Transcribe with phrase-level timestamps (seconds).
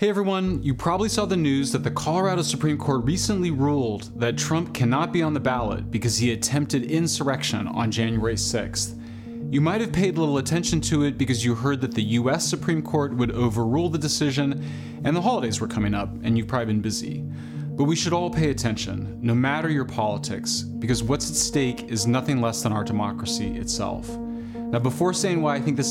[0.00, 4.38] Hey everyone, you probably saw the news that the Colorado Supreme Court recently ruled that
[4.38, 8.98] Trump cannot be on the ballot because he attempted insurrection on January 6th.
[9.52, 12.80] You might have paid little attention to it because you heard that the US Supreme
[12.80, 14.64] Court would overrule the decision
[15.04, 17.18] and the holidays were coming up and you've probably been busy.
[17.18, 22.06] But we should all pay attention, no matter your politics, because what's at stake is
[22.06, 24.08] nothing less than our democracy itself.
[24.70, 25.88] Now, before saying why I think this is